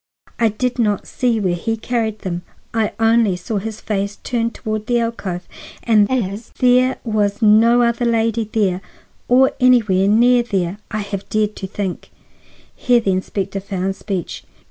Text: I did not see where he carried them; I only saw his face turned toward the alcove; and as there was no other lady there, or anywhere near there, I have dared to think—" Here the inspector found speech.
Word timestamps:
I 0.39 0.49
did 0.49 0.79
not 0.79 1.05
see 1.05 1.39
where 1.39 1.53
he 1.53 1.77
carried 1.77 2.21
them; 2.23 2.41
I 2.73 2.93
only 2.99 3.35
saw 3.35 3.57
his 3.59 3.79
face 3.81 4.15
turned 4.23 4.55
toward 4.55 4.87
the 4.87 4.99
alcove; 4.99 5.47
and 5.83 6.09
as 6.09 6.49
there 6.57 6.97
was 7.03 7.43
no 7.43 7.83
other 7.83 8.05
lady 8.05 8.45
there, 8.51 8.81
or 9.27 9.51
anywhere 9.59 10.07
near 10.07 10.41
there, 10.41 10.79
I 10.89 11.01
have 11.01 11.29
dared 11.29 11.55
to 11.57 11.67
think—" 11.67 12.09
Here 12.75 12.99
the 12.99 13.11
inspector 13.11 13.59
found 13.59 13.95
speech. 13.95 14.43